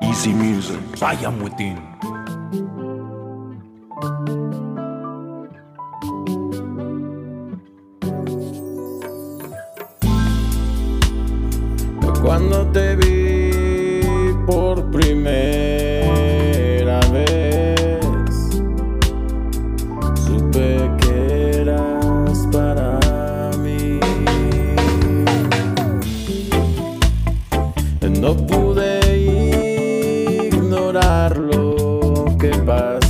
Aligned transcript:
Easy 0.00 0.32
music. 0.32 0.80
Vaya 0.98 1.30
Mutin. 1.30 1.76
Cuando 12.22 12.66
te 12.72 12.96
vi 12.96 14.34
por 14.46 14.90
primera 14.90 15.89
No 28.30 28.36
pude 28.46 29.00
ignorar 30.52 31.36
lo 31.36 32.26
que 32.38 32.50
pasó. 32.64 33.09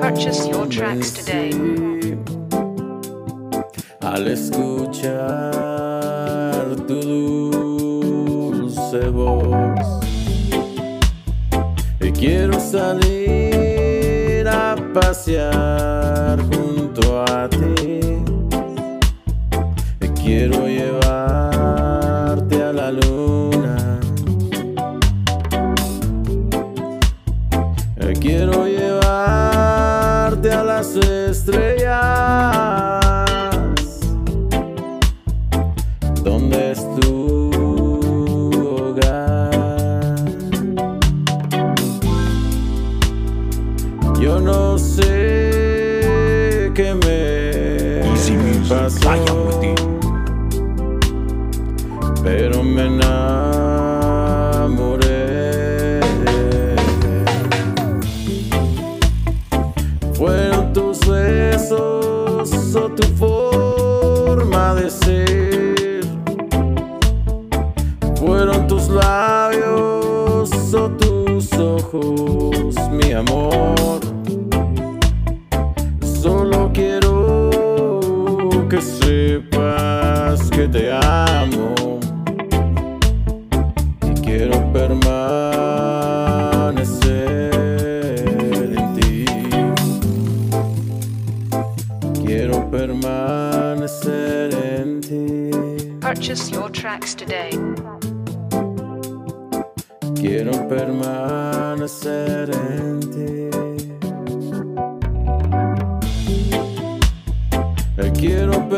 Purchase 0.00 0.46
your 0.48 0.66
tracks 0.66 1.12
today. 1.12 1.52
al 4.00 4.26
escuchar 4.28 5.20
tu 6.88 7.50
dulce 8.50 9.08
voz 9.10 10.00
y 12.00 12.10
quiero 12.12 12.58
salir 12.58 14.48
a 14.48 14.74
pasear 14.92 16.40
junto 16.50 17.22
a 17.22 17.48
ti 17.48 17.79
Yo 44.20 44.38
no 44.38 44.76
sé 44.76 46.70
qué 46.74 46.94
me 46.94 48.06
Easy 48.12 48.36
pasó, 48.68 49.10
Mutin. 49.34 49.74
pero 52.22 52.62
me 52.62 52.84
enamoré. 52.86 53.20
Fueron 60.12 60.72
tus 60.74 61.00
besos 61.08 62.74
o 62.74 62.90
tu 62.90 63.06
forma 63.16 64.74
de 64.74 64.90
ser. 64.90 66.04
Fueron 68.16 68.66
tus 68.68 68.86
labios 68.90 70.74
o 70.74 70.90
tus 70.90 71.50
ojos, 71.54 72.76
mi 72.90 73.12
amor. 73.12 74.09
Sepas 79.40 80.50
que 80.50 80.68
te 80.68 80.92
amo 80.92 81.98
y 84.02 84.14
quiero 84.20 84.72
permanecer 84.72 85.14
en 88.76 88.94
ti. 88.94 89.24
Quiero 92.24 92.70
permanecer 92.70 94.54
en 94.54 95.00
ti. 95.00 95.50
Purchase 96.00 96.50
your 96.50 96.70
tracks 96.70 97.14
today. 97.14 97.50
Quiero 100.14 100.52
permanecer 100.68 102.50
en 102.50 103.00
ti. 103.00 103.29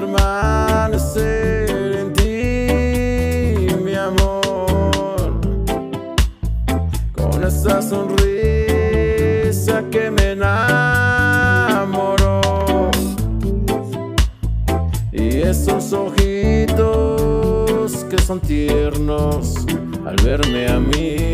Permanecer 0.00 1.70
en 2.00 2.12
ti, 2.12 2.66
mi 3.82 3.94
amor. 3.94 5.40
Con 7.16 7.42
esa 7.42 7.80
sonrisa 7.80 9.82
que 9.90 10.10
me 10.10 10.32
enamoró. 10.32 12.42
Y 15.12 15.40
esos 15.40 15.94
ojitos 15.94 18.04
que 18.10 18.18
son 18.18 18.40
tiernos 18.40 19.54
al 20.04 20.16
verme 20.22 20.68
a 20.68 20.78
mí. 20.78 21.25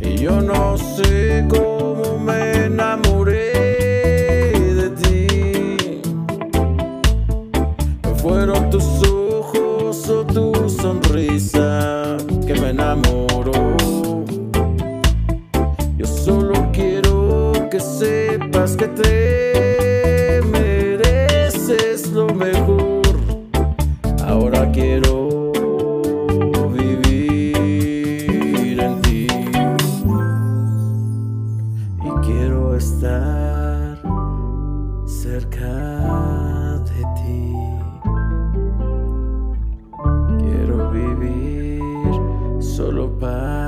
Y 0.00 0.16
yo 0.16 0.40
no 0.40 0.76
sé 0.76 1.46
cómo 1.48 2.18
me 2.18 2.64
enamoré 2.64 3.52
de 4.74 4.90
ti. 4.90 6.00
Fueron 8.16 8.70
tus 8.70 8.84
ojos 9.08 10.08
o 10.08 10.26
tu 10.26 10.68
sonrisa 10.68 12.16
que 12.44 12.54
me 12.54 12.70
enamoró. 12.70 13.76
Yo 15.96 16.06
solo 16.06 16.70
quiero 16.72 17.52
que 17.70 17.78
sepas 17.78 18.76
que 18.76 18.88
te 18.88 19.51
quiero 24.72 25.52
vivir 26.72 28.00
en 28.80 29.02
ti 29.02 29.26
y 32.04 32.10
quiero 32.26 32.74
estar 32.74 34.00
cerca 35.06 36.80
de 36.90 37.02
ti. 37.20 37.54
Quiero 40.38 40.90
vivir 40.90 41.82
solo 42.60 43.10
para 43.18 43.61